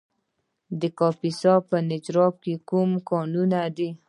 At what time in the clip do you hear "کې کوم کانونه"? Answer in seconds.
2.43-3.59